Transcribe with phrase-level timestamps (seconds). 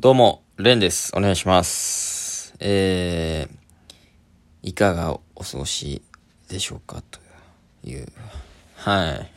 [0.00, 1.10] どうも、レンです。
[1.16, 2.54] お願いします。
[2.60, 6.02] えー、いかがお過ごし
[6.48, 7.18] でしょうかと
[7.82, 8.06] いう。
[8.76, 9.30] はい。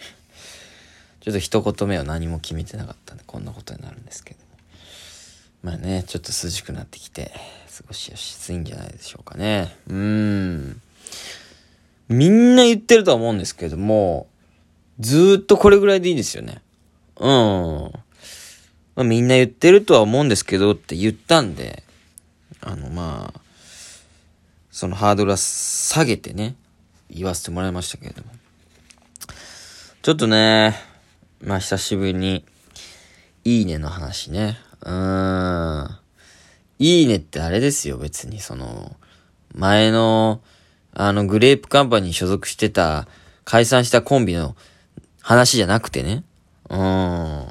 [1.22, 4.40] ちょっと一言目は何も決めてなかったんで、こんなことになるんですけど。
[5.64, 7.32] まあね、ちょっと涼しくなってきて、
[7.76, 9.76] 過ごしやすいんじゃないでしょうかね。
[9.88, 10.82] うーん。
[12.08, 14.28] みんな言ってるとは思うんですけども、
[15.00, 16.62] ずーっとこれぐらいでいいですよね。
[17.18, 17.92] うん。
[18.96, 21.84] まあ、みんな言ってるとは思うんですけどって言ったんで、
[22.62, 23.42] あの、まあ、
[24.70, 26.56] そのハードルは下げてね、
[27.10, 28.32] 言わせてもらいましたけれども。
[30.02, 30.76] ちょっとね、
[31.44, 32.46] まあ久しぶりに、
[33.44, 34.58] いいねの話ね。
[34.82, 35.98] うーん。
[36.80, 38.96] いいねってあれですよ、別にその、
[39.54, 40.42] 前の、
[40.94, 43.08] あの、グレープカンパニー所属してた、
[43.44, 44.56] 解散したコンビの
[45.22, 46.24] 話じゃなくてね。
[46.70, 47.51] うー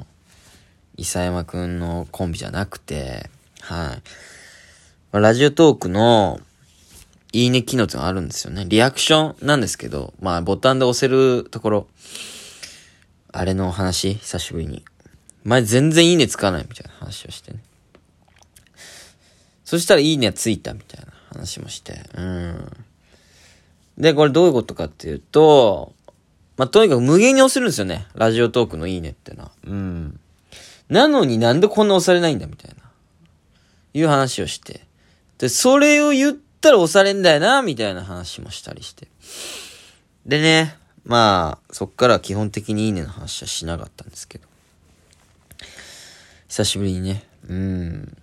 [1.01, 3.27] 伊佐山くんのコンビじゃなくて、
[3.61, 3.97] は
[5.11, 5.17] い。
[5.17, 6.39] ラジオトークの、
[7.33, 8.65] いいね機能ってのがあるんですよね。
[8.67, 11.87] リアクションなんですけど、まあボタンで押せるところ、
[13.31, 14.85] あれの話、久しぶりに。
[15.43, 17.63] 前全然いいねつかないみたいな話をしてね。
[19.65, 22.71] そしたらいいねついたみたいな話もして、うん。
[23.97, 25.93] で、これどういうことかっていうと、
[26.57, 28.05] まあ、とにかく無限に押せるんですよね。
[28.13, 29.51] ラジオトークのいいねってのは。
[29.65, 30.19] うん。
[30.91, 32.81] なのになんでこんな押されないんだみたいな。
[33.93, 34.81] いう話をして。
[35.37, 39.07] で、それを言ったら押されんだよな、みたいな話もしたりして。
[40.25, 44.47] でね、まあ、そっから基本的にいいねの話はしなかったんですけど。
[46.49, 48.17] 久しぶりにね、うん。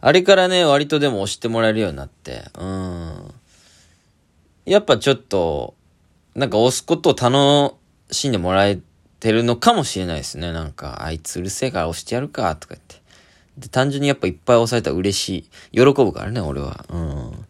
[0.00, 3.34] あれからね、割とでも押してもらえるようになって、うん。
[4.64, 5.74] やっぱちょっと、
[6.34, 7.76] なんか押すことを楽
[8.10, 8.80] しんでもらえ
[9.20, 10.52] てるのかもしれないですね。
[10.52, 13.02] なんか、あいつうるせえから押してやるか、とか言って。
[13.58, 15.48] で、単純にやっぱいっぱい押されたら嬉しい。
[15.72, 16.84] 喜ぶからね、俺は。
[16.88, 17.46] うん。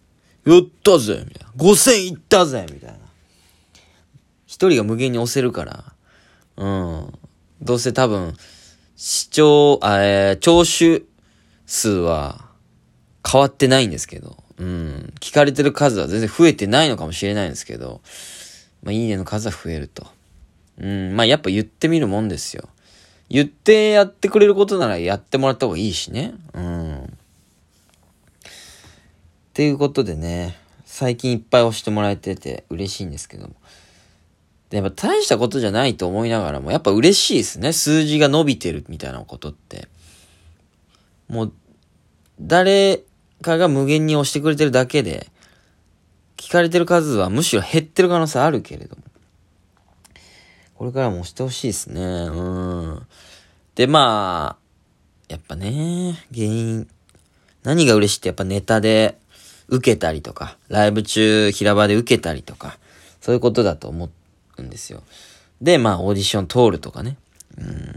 [0.53, 1.53] やったぜみたいな。
[1.57, 2.99] 5000いったぜみたいな。
[4.47, 5.85] 一人が無限に押せるから。
[6.57, 7.13] うん。
[7.61, 8.35] どうせ多分、
[8.97, 11.07] 視聴、えー、聴取
[11.67, 12.49] 数は
[13.31, 14.37] 変わってないんですけど。
[14.57, 15.13] うん。
[15.21, 18.01] 聞かれてる数は全然増えてないのかもしれないんですけど。
[18.83, 20.07] まあ、いいねの数は増えると。
[20.79, 21.17] うん。
[21.17, 22.69] まあ、やっぱ言ってみるもんですよ。
[23.29, 26.35] 言ってやってくれることならやってもらった方がいいしね。
[26.55, 26.97] うん。
[27.05, 27.09] っ
[29.53, 33.55] ていうことでね、最近いっぱい押してもらえてて嬉しいんですけども。
[34.71, 37.73] で、やっぱ大したことじゃないと思いながらも、やっぱ嬉しいですね。
[37.73, 39.89] 数字が伸びてるみたいなことって。
[41.29, 41.53] もう、
[42.41, 43.03] 誰
[43.43, 45.27] かが無限に押してくれてるだけで、
[46.37, 49.03] 聞かれてる数はむしろ減ってる可能性あるけれども。
[50.79, 52.01] これからもしてほしいですね。
[52.01, 53.07] うん。
[53.75, 54.69] で、まあ、
[55.29, 56.89] やっぱね、原因、
[57.65, 59.19] 何が嬉しいってやっぱネタで
[59.67, 62.79] 受けたりとか、ライブ中平場で受けたりとか、
[63.21, 64.09] そういうことだと思
[64.57, 65.03] うんですよ。
[65.61, 67.17] で、まあオーディション通るとかね。
[67.59, 67.97] うん。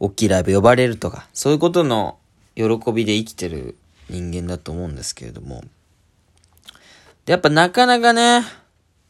[0.00, 2.18] 大きいライブ呼ばれるとか、そういうことの
[2.56, 3.78] 喜びで生きてる
[4.10, 5.64] 人間だと思うんですけれども。
[7.24, 8.42] で、やっぱなかなかね、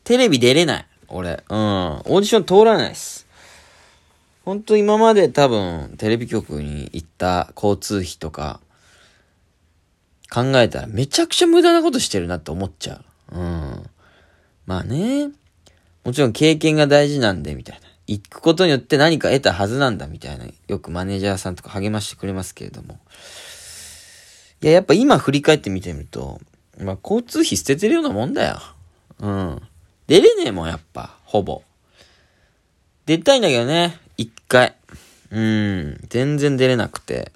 [0.05, 0.87] テレビ出れない。
[1.11, 1.43] 俺。
[1.49, 1.59] うん。
[1.59, 3.27] オーディション通らないです。
[4.45, 8.61] ほんと今まで多分テレビ局に行った交通費とか
[10.33, 13.39] 考えたらめちゃくちゃ無駄なことしてるなって思っちゃう。
[13.39, 13.91] うん。
[14.67, 15.31] まあね。
[16.05, 17.87] もちろん経験が大事なんでみたいな。
[18.07, 20.47] 行くことによって何か得たはずなんだみたいな。
[20.67, 22.99] よくマネージャーさんとか励ましてくれますけれども。
[24.63, 26.41] いや、やっぱ今振り返ってみてみると、
[26.79, 28.61] まあ交通費捨ててるようなもんだよ。
[29.21, 29.63] うん。
[30.11, 31.15] 出れねえもん、やっぱ。
[31.23, 31.63] ほぼ。
[33.07, 33.97] 出たいんだけどね。
[34.17, 34.75] 一回。
[35.31, 36.01] うん。
[36.09, 37.31] 全然出れなくて。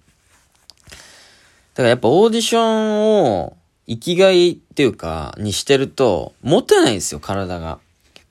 [1.74, 7.78] だからやっぱオーディションを生きがいっていうか、にしてると、持てないんですよ、体が。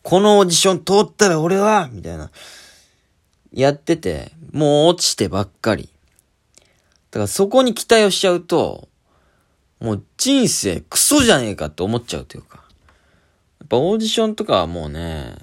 [0.01, 2.29] このオーディション通ったら俺はみたいな。
[3.53, 5.87] やってて、もう落ちてばっかり。
[7.11, 8.89] だからそこに期待をしちゃうと、
[9.79, 12.62] もう人生クソじゃねえかって思っちゃうというか。
[13.73, 15.35] ぱオーディションとかはもうね、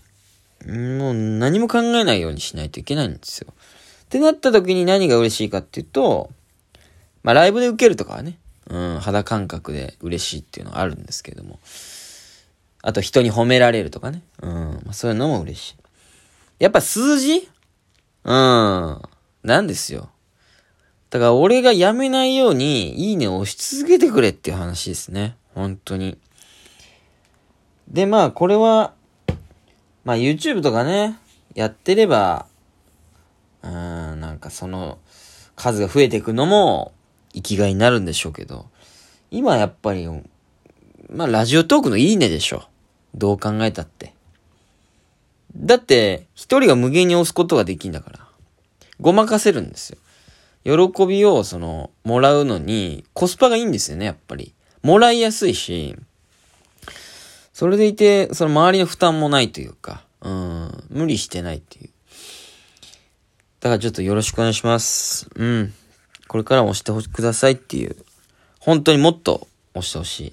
[0.66, 3.52] もう何も考えないようにしないといけないんですよ。
[3.52, 6.30] ってなった時に何が嬉しいかっていうと、
[7.22, 8.38] まあライブで受けるとかはね、
[8.68, 11.58] うん、肌感覚で嬉しいっていうのはあるんですけども。
[12.82, 14.22] あと人に褒められるとかね。
[14.40, 14.50] うん、
[14.84, 15.74] まあ、そういうのも嬉しい。
[16.60, 17.48] やっぱ数字？
[18.24, 19.02] うん、
[19.42, 20.08] なんですよ。
[21.10, 25.36] だから俺がやめないように、いいねを押し続けてくれっていう話ですね。
[25.54, 26.16] 本当に。
[27.90, 28.94] で、まあこれは、
[30.04, 31.18] まあ YouTube とかね、
[31.54, 32.46] やってれば、
[33.62, 34.98] うん、なんかその
[35.56, 36.92] 数が増えていくのも
[37.34, 38.66] 生きがいになるんでしょうけど、
[39.30, 40.08] 今やっぱり、
[41.08, 42.64] まあラジオトークのいいねでしょ。
[43.14, 44.14] どう考えたって。
[45.56, 48.20] だって、一人が無限に押すことができんだから。
[49.00, 49.98] ごまかせるんですよ。
[50.64, 54.54] 喜びを、その、もらうのに、コスパがいいんですよね、やっぱり。
[54.82, 55.96] もらいやすいし、
[57.60, 61.90] それでいて、その周りの負担もないというか、うん、無理してないっていう。
[63.60, 65.28] だからちょっとよろしくお願いします。
[65.34, 65.74] うん。
[66.26, 67.96] これからも押してほしくださいっていう。
[68.60, 70.32] 本当にもっと押してほし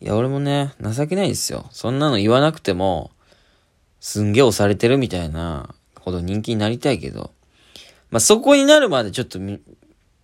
[0.00, 0.04] い。
[0.04, 1.64] いや、俺もね、情けないですよ。
[1.70, 3.10] そんなの言わなくても、
[3.98, 7.30] すんげえ押されてるみたいなほど人気になりたいけど、
[8.10, 9.58] まあ、そこになるまでちょっとみ、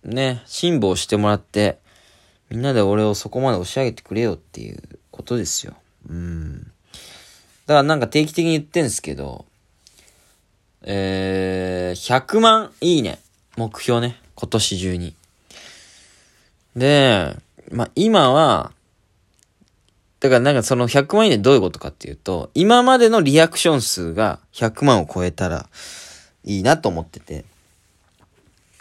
[0.03, 1.79] ね、辛抱してもらって、
[2.51, 5.73] みんなで俺をそこまで押し上げてくれよっていうことですよ。
[6.09, 6.63] うん。
[6.63, 6.69] だ
[7.67, 9.43] からなんか定期的に言ってんすけど、
[10.83, 13.19] えー、100万いいね。
[13.57, 14.17] 目標ね。
[14.35, 15.15] 今年中に。
[16.73, 17.35] で、
[17.69, 18.71] まあ、今は、
[20.21, 25.67] だからなんかその100万いいねどういうことかっていうと、今までのリアクション数が100万を超えたら
[26.45, 27.43] いいなと思ってて。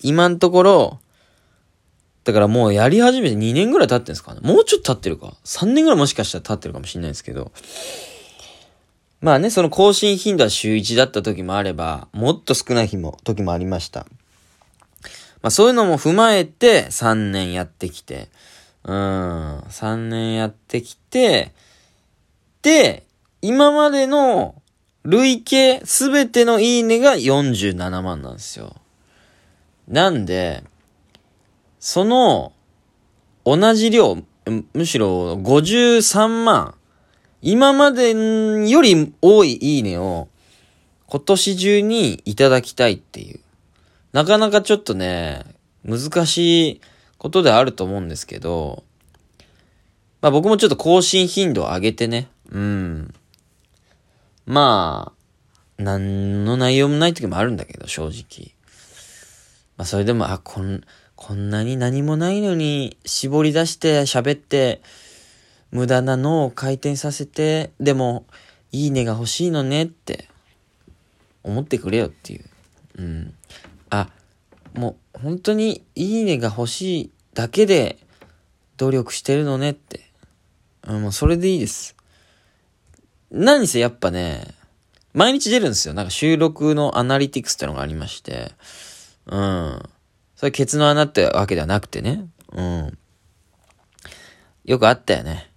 [0.03, 1.01] 今のところ、
[2.29, 4.41] だからもうやり始めて2年ぐらい経ってんですかね。
[4.43, 5.33] もうちょっと経ってるか。
[5.47, 7.53] 3年ぐらいもしかしたら経ってるかもしれないですけど。
[9.23, 14.01] まあね、その更新頻度は週1だった時もあれば、もっと少ない日も、時もありました。
[15.41, 18.29] まあそういうのも踏まえて3年やってきて、
[18.85, 21.55] うん、3年やってきて、
[22.61, 23.07] で、
[23.41, 24.55] 今までの
[25.03, 28.77] 累計すべてのいいねが47万なんですよ。
[29.89, 30.63] なんで、
[31.81, 32.53] その、
[33.45, 34.19] 同じ量、
[34.73, 36.75] むしろ53万、
[37.41, 38.11] 今まで
[38.69, 40.29] より多いいいねを
[41.07, 43.41] 今年中にいただきたいっていう。
[44.13, 45.45] なかなかちょっとね、
[45.85, 46.81] 難しい
[47.17, 48.85] ことであると思うんですけど、
[50.21, 53.15] まあ僕もちょっと更新頻度を上げてね、うん。
[54.47, 58.53] まあ、何の内容もない時もあるんだけど、正直。
[59.77, 60.83] まあそれでも、あ、こん、
[61.19, 64.81] こんなに何もないのに絞り出して喋って、
[65.73, 68.25] 無駄な脳を回転させて、でも、
[68.71, 70.29] いいねが欲しいのねって
[71.43, 72.45] 思ってくれよっていう。
[72.99, 73.35] うん。
[73.91, 74.11] あ、
[74.75, 77.99] もう本当にいいねが欲しいだけで
[78.77, 80.09] 努力してるのねって。
[80.87, 81.97] うん、もうそれでいいです。
[83.33, 84.55] 何せやっぱね、
[85.15, 85.95] 毎日出るんですよ。
[85.95, 88.53] なんか収録のアナリティクスってのがありまして。
[89.27, 89.83] うん。
[90.39, 92.29] それケツの穴ってわけではなくてね。
[92.53, 92.99] うん。
[94.65, 95.51] よくあったよね。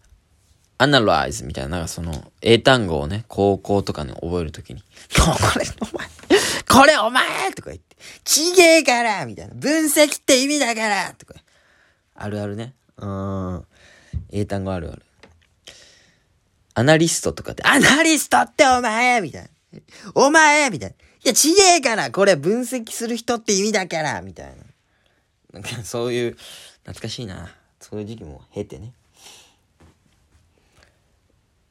[0.80, 4.82] アナライズみたいな、なんかその、英単語をね、高校とかに覚えるときに、
[5.14, 6.08] これお前、
[6.68, 9.54] これお前とか言って、ちげえからみたいな。
[9.54, 11.36] 分析って意味だからとか。
[12.16, 12.74] あるあるね。
[12.98, 13.66] うん。
[14.32, 15.04] 英単語あるある。
[16.74, 19.50] アナリストとかって、アナリストってお前みたいな。
[20.16, 20.96] お前みたいな。
[20.96, 24.71] いや、ちげえからこれ分析する人って意味だからみたいな。
[25.54, 26.38] なんかそういう、
[26.84, 27.50] 懐かしいな。
[27.80, 28.94] そういう時期も経てね。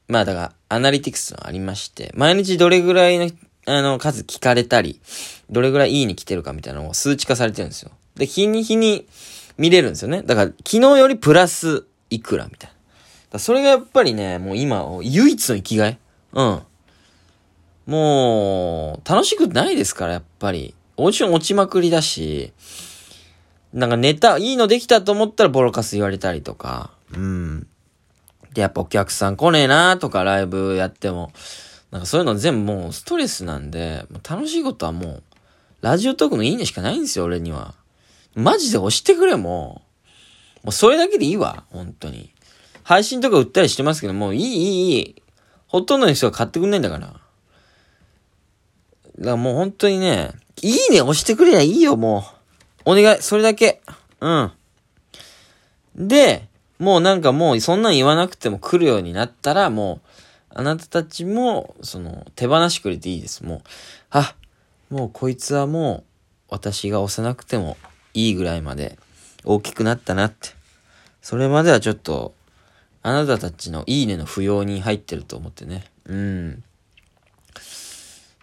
[0.07, 3.31] まあだから、アナリティクスがありまして、毎日どれぐらいの、
[3.65, 4.99] あの、数聞かれたり、
[5.49, 7.91] どれぐらいいいに来てるかみたいなのを数値化されてるんですよ。
[8.15, 9.07] で、日に日に
[9.57, 10.21] 見れるんですよね。
[10.21, 12.71] だから、昨日よりプラスいくらみたい
[13.31, 13.39] な。
[13.39, 15.97] それがやっぱりね、もう今、唯一の生きがい
[16.33, 16.61] うん。
[17.85, 20.75] もう、楽しくないですから、やっぱり。
[20.97, 22.51] オーディション落ちまくりだし、
[23.73, 27.67] なんかネタ、いいのできたと思ったらボロカス言われたりとか、うん。
[28.53, 31.31] で、やっぱお客さん来ねえなとかライブやっても、
[31.91, 35.23] なんかそういうの全部もうストレスなんで、楽しいことはもう、
[35.81, 37.73] ラジオトークのいいねしかないんですよ、俺には。
[38.35, 39.81] マジで押してくれ、も
[40.63, 40.67] う。
[40.67, 42.31] もうそれだけでいいわ、本当に。
[42.83, 45.21] 配信とか売ったりしてますけど、もういい、いい、いい。
[45.67, 47.07] ほとんどの人が買ってくんないんだから。
[47.07, 47.21] だか
[49.17, 52.40] らもう本当にね、いいね押してくれりゃいいよ、もう。
[52.85, 53.81] お願い、それだけ。
[54.19, 54.51] うん。
[55.95, 56.47] で、
[56.79, 60.07] もうなんかもうそんなん言わなくても来るようになったら、もう、
[60.53, 63.45] あなたたちも、その、手放してくれていいです。
[63.45, 63.61] もう、
[64.09, 64.35] あ、
[64.89, 66.03] もうこいつはもう、
[66.49, 67.77] 私が押さなくても
[68.13, 68.97] いいぐらいまで
[69.45, 70.49] 大きくなったなって。
[71.21, 72.33] それまではちょっと、
[73.03, 75.85] あなたたちのいいねの不要に入ってると思ってね。
[76.05, 76.63] うん。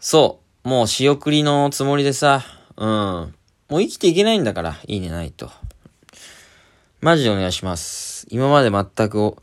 [0.01, 0.69] そう。
[0.69, 2.45] もう仕送りのつもりでさ、
[2.77, 3.35] うん。
[3.69, 5.51] もう生きていけないんだから、いいねないと。
[7.01, 8.27] マジでお願いします。
[8.31, 9.37] 今まで全く、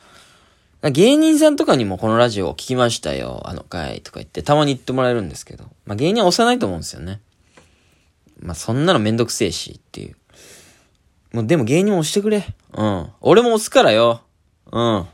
[0.91, 7.21] 芸人さんとかにもこのラジオを聞きましたよ、あの回とか言って、たまに言ってもらえるんですけど、まあ芸人は押さないと思うんですよね。
[8.39, 10.15] まあそんなのめんどくせえしっていう。
[11.31, 12.45] もうでも芸人も押してくれ。
[12.73, 13.09] うん。
[13.21, 14.21] 俺も押すからよ。
[14.71, 15.05] うん。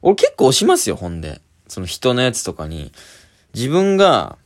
[0.00, 1.40] 俺結構押しますよ、ほんで。
[1.68, 2.92] その人のやつとかに。
[3.54, 4.38] 自分が、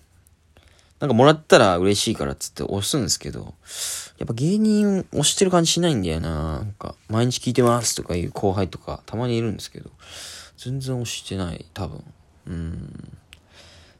[1.00, 3.54] なんかもらったら嬉しいからっつって押すんですけど、
[4.18, 6.58] やっぱ芸人押してる感じしないんだよな。
[6.58, 9.90] なんか、毎日聞いてますとかいう後輩とかたまにいるんですけど、
[10.56, 12.04] 全然押してない、多分。
[12.46, 13.08] うん。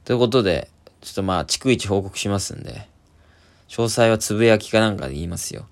[0.04, 0.70] ということで、
[1.02, 2.88] ちょっとまあ、逐一報告しますんで、
[3.68, 5.66] 詳細はつぶやきかなんかで言いますよ。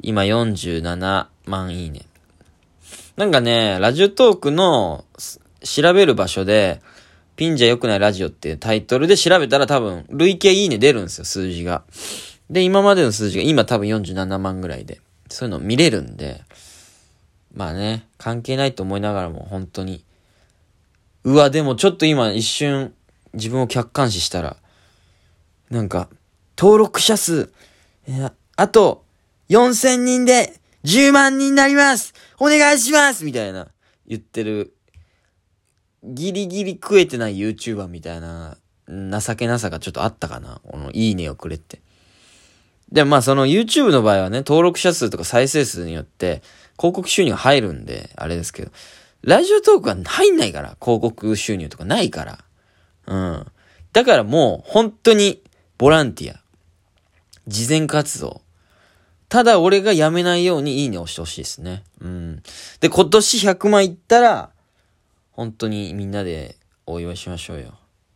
[0.00, 2.06] 今47万いいね。
[3.16, 5.04] なんかね、ラジオトークの
[5.62, 6.80] 調べる場所で、
[7.40, 11.84] ピンじゃ良くないラジオっていうタイトルで調べたら多分、累計いいね出るんですよ、数字が。
[12.50, 16.42] で、今までの数字が今多分47万ぐらいで、そういうの見れるんで、
[17.54, 20.04] まあね、関係ないと思いながらも本当に、
[21.24, 22.92] うわ、でもちょっと今一瞬
[23.32, 24.58] 自分を客観視したら、
[25.70, 26.10] なんか、
[26.58, 27.50] 登録者数、
[28.56, 29.06] あと
[29.48, 32.12] 4000人で10万人になります。
[32.38, 33.24] お願いします。
[33.24, 33.68] みたいな
[34.06, 34.74] 言ってる、
[36.02, 38.56] ギリギリ食えてない YouTuber みたいな
[38.88, 41.80] 情けなさがちょっとあったかなこのいいねをくれって。
[42.90, 46.42] で、まあその YouTube の場合はね、登録者数とか再生数によって
[46.78, 48.70] 広告収入が入るんで、あれですけど、
[49.22, 52.38] ラジオトークは入んないから、広告収入とかないから。
[53.06, 53.46] うん。
[53.92, 55.42] だからもう、本当に、
[55.76, 56.40] ボランティア。
[57.46, 58.40] 慈善活動。
[59.28, 61.84] ただ俺がやめないようにいいね押してほしいですね。
[62.00, 62.42] うん。
[62.80, 64.50] で、今年100万いったら、
[65.32, 66.56] 本当にみんなで
[66.86, 67.74] お祝いしましょうよ。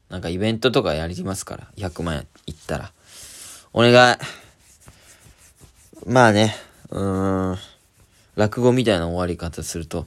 [0.08, 1.68] なんかイベントとかやりますから。
[1.76, 2.92] 100万円いったら。
[3.72, 4.16] お願い。
[6.06, 6.54] まあね、
[6.90, 7.58] うーん。
[8.36, 10.06] 落語みたいな終わり方すると、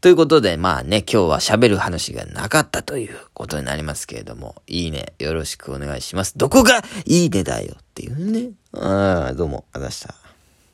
[0.00, 6.36] ということで、まあね、今日は喋る話がなかったということになりますけれども、いいね、よろしくお願いします。
[6.36, 8.50] どこがいいねだよっていうね。
[8.74, 10.21] ああ、どうも、あざした。